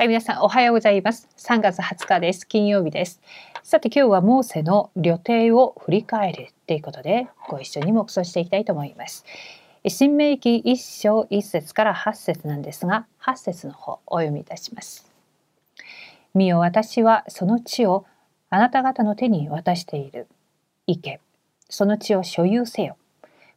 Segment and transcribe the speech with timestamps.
[0.00, 1.28] はい、皆さんおはようございます。
[1.38, 2.46] 3月20日です。
[2.46, 3.20] 金曜日です。
[3.64, 9.24] さて今日はモーセの旅程を振り返るということでご一緒に黙想していきたいと思います。
[9.88, 15.10] 新明記1章1節から8節なんですが8節の方お読みいたします。
[16.32, 18.06] 見よ私はその地を
[18.50, 20.28] あなた方の手に渡している。
[20.86, 21.20] 行け。
[21.68, 22.96] その地を所有せよ。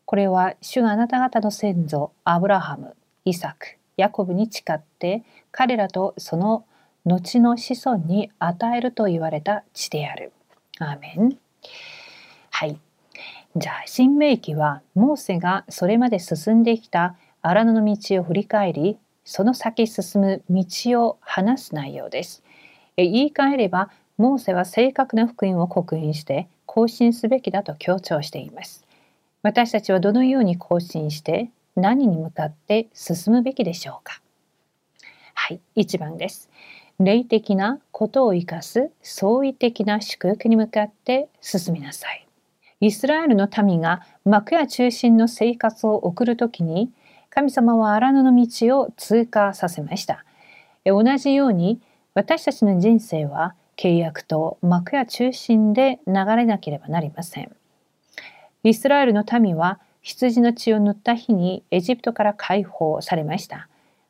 [0.06, 2.96] これは主があなた方の先祖アブラハム、
[3.26, 6.66] イサク、ヤコブに誓って彼らとその
[7.06, 10.32] 後の子孫に与えると言われた地である。
[10.80, 11.38] アーメン。
[12.50, 12.78] はい。
[13.56, 20.64] じゃあ新明記はモーセがそれまで進んできた荒野の道を振り返りその先進む道
[21.06, 22.44] を話す内容です。
[22.98, 28.88] 言い換えればモーセは正確な福音を刻印して更新すべきだと強調しています。
[29.44, 34.22] 私たちはどのように更新して何に向かって進むべきでしょうか？
[35.34, 36.50] はい、1番です。
[37.00, 42.28] 霊的なことを生かす創意的な祝福に向かって進みなさい。
[42.80, 46.92] イスラエルの民が幕屋中心の生活を送るときに
[47.30, 50.26] 神様は荒野の道を通過させました。
[50.86, 51.80] 同じように
[52.14, 57.56] 私たちの人生は契約と幕屋中心で流れなければなりません。
[58.64, 63.68] イスラエルの民は羊の血を塗った日にエジプトから解放されました。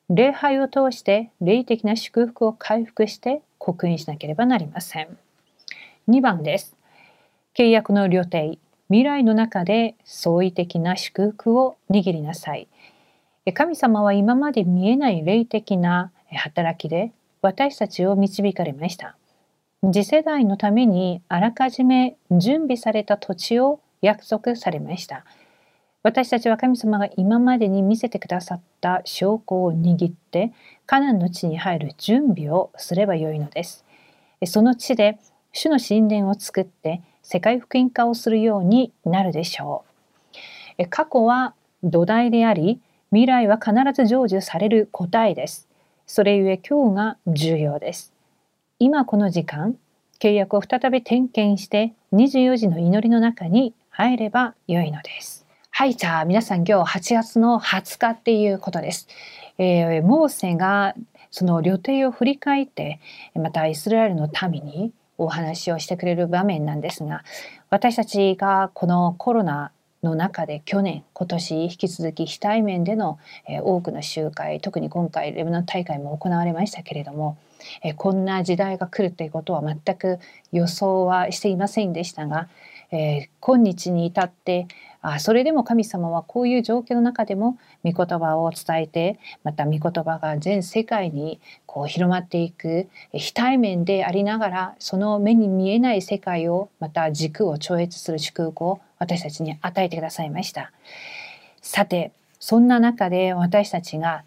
[0.09, 5.17] 礼拝を通して霊的な祝福を回復して刻印しなければなりません。
[6.09, 6.75] 2番です。
[7.58, 8.58] 契約の旅程、
[8.89, 12.67] 未来の中で創意的な祝福を握りなさい。
[13.53, 19.16] 神様は今まで見えない霊的な働きで私たちを導かれました。
[19.84, 25.25] 次世代のためにあらかじめ準備された土地を約束されました。
[26.03, 30.52] 私たちは神様が今までに見せてくださった証拠を握って
[30.88, 33.85] カナンの地に入る準備をすればよいのです。
[34.45, 35.19] その地で
[35.53, 39.85] 主の神殿を作って世界福音化をするようになるでしょ
[40.79, 40.88] う。
[40.90, 41.53] 過去は
[41.84, 42.79] 土台であり
[43.11, 45.67] 未来は必ず成就される答えです。
[46.07, 48.11] それゆえ今日が重要です。
[48.79, 49.78] 今この時間
[50.19, 55.41] 契約を再び点検して24時の祈りの中に入ればよいのです。
[55.74, 59.08] はい、じゃあ皆さん今日8月の20日っていうことです。
[59.58, 60.94] えー、モーセが
[61.32, 63.00] その旅程を振り返って
[63.34, 67.24] またイスラエルの民にお話をしてくれる場面なんですが
[67.70, 69.72] 私たちがこのコロナ
[70.04, 73.18] の中で去年今年引き続き非対面での、
[73.64, 77.38] 多くの集会特に今回レバノン大会も行われましたけれども、
[77.96, 80.20] こんな時代が来るということは全く
[80.52, 82.50] 予想はしていませんでしたが、
[82.91, 84.68] えー、今日に至って
[85.02, 100.72] あそれでも神様はこういう状況の中でも御言葉を伝えてまた御言葉が全世界にこう広まっていく非対面でありながらその目に見えない世界をまた軸を超越する祝福を私たちに与えてくださいました。
[101.62, 104.23] さてそんな中で私たちが、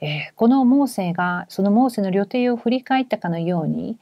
[0.00, 3.98] えー、このモーセがそのモーセの旅程を振り返ったかのように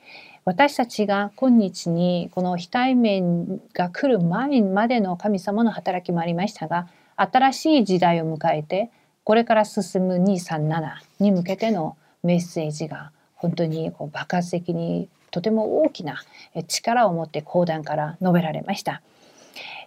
[0.46, 6.86] 私たちが今日にこの非対面が来る前までの神様の働きもありましたが
[7.16, 8.92] 新しい時代を迎えて
[9.24, 10.80] これから進む237
[11.18, 16.22] に向けてのメッセージが本当にこう爆発的にとても大きな
[16.68, 19.02] 力を持って講談から述べられました。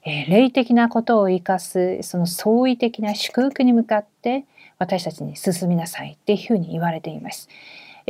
[0.03, 4.43] えー、霊的なことを生かすその創意的な祝福に向かって
[4.77, 7.47] 私たちに進みなさいっていうふうに言われています。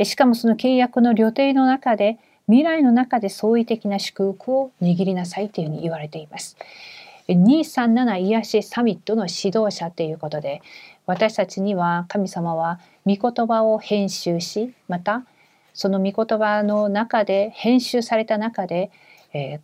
[0.02, 2.18] しかもその契約の旅程の中で
[2.50, 6.56] 未来の中で創意的な祝福を握りなさいというふうに言われています。
[7.28, 10.62] 237癒しサミットの指導者ということで
[11.06, 15.24] 私たちには神様は御言葉を編集しまた
[15.72, 18.90] その御言葉の中で編集された中で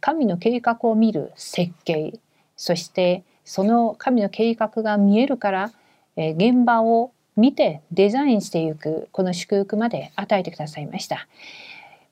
[0.01, 2.21] 神の計画を見る設計
[2.57, 5.73] そしてその神の計画が見えるから
[6.17, 11.27] 現場を見てデザインしていくこの祝福まで与えてくださいました。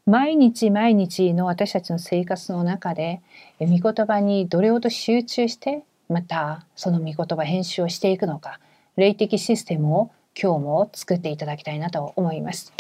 [0.07, 3.23] 毎日毎日の私たちの生活の中で
[3.59, 8.61] 御言葉にどれほど集中してまたその御言葉編集をしていくのか
[8.97, 12.73] 霊的システムを今日も作っていただきたいなと思います。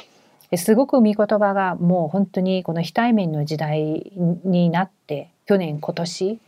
[0.56, 4.12] すごく御言葉がもう本当にこの非対面の時代
[4.44, 6.38] になって去年今年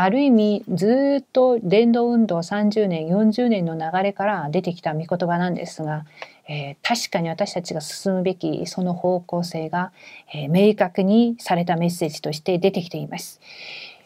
[0.00, 6.04] ある意味ずっと伝道運動30年40年の流れから出てきた御言葉なんですが
[6.48, 9.92] えー、確かに私たちが進むべきその方向性が、
[10.34, 13.40] えー、明確にされたメッセージとして出てきています。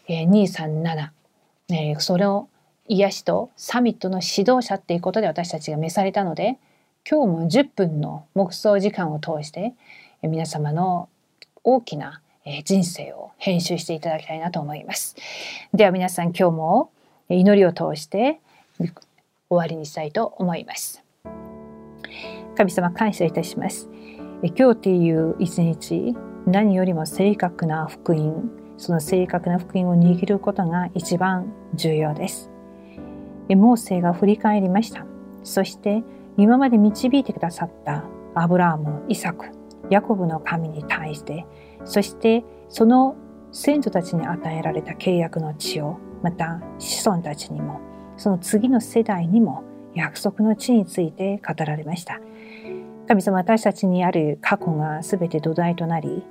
[0.08, 1.10] えー、237、
[1.70, 2.48] えー、それを
[2.88, 6.58] 癒しとサミットの指導者っていうことで私たちが召されたので
[7.08, 9.74] 今日も10分の黙想時間を通して
[10.22, 11.08] 皆様の
[11.62, 15.16] 大きなえ人生を編集していただきたいなと思います。
[15.72, 16.90] では皆さん今日も
[17.28, 18.40] 祈りを通して
[18.78, 18.92] 終
[19.50, 21.02] わりにしたいと思います。
[22.56, 23.88] 神様感謝いたします。
[24.42, 26.16] 今日っていう一日
[26.46, 32.50] 何よりも正確な福音その正確な福音を握ることが一番重要です。
[33.48, 35.06] モーセが振り返りました。
[35.44, 36.02] そして
[36.36, 38.04] 今まで導いてくださった
[38.34, 39.46] アブラハム、イサク、
[39.90, 41.46] ヤコブの神に対して、
[41.84, 43.16] そしてその
[43.52, 47.80] 先祖たちに与えられた契約の地を、また子孫たちにも、
[48.16, 49.62] その次の世代にも
[49.94, 52.20] 約束の地について語られました。
[53.08, 56.24] 神様私たちにある過去が全て土台となり、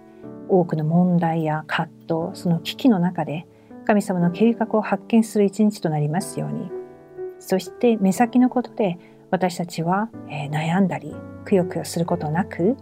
[0.50, 1.90] 多くの問題や葛
[2.32, 3.46] 藤、その危機の中で
[3.86, 6.72] 神様の計画を発見する一日となりますように。
[7.40, 8.98] そして目先のことで
[9.30, 11.16] 私たちは、悩んだり
[11.46, 12.78] くよくよすることなく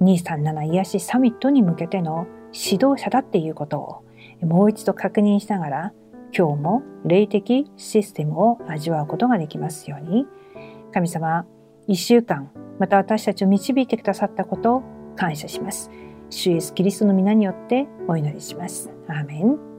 [0.00, 4.04] 237癒しサミットに向けての指導者だっていうことを
[4.42, 5.92] もう一度確認しながら
[6.36, 10.26] 今日も霊的システムを味わうことができますように
[10.92, 11.46] 神様
[11.88, 14.82] 1週間また私たちを導いてくださったことを
[15.16, 15.90] 感謝します。
[16.28, 18.90] 主イエスキリストの皆によってお祈りします。
[19.08, 19.75] アーメン